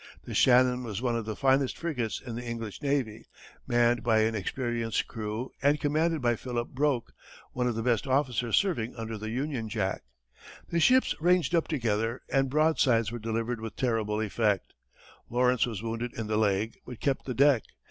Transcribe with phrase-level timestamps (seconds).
[0.23, 3.27] The Shannon was one of the finest frigates in the English navy,
[3.67, 7.13] manned by an experienced crew, and commanded by Philip Broke,
[7.51, 10.01] one of the best officers serving under the Union Jack.
[10.69, 14.73] The ships ranged up together and broadsides were delivered with terrible effect.
[15.29, 17.61] Lawrence was wounded in the leg, but kept the deck.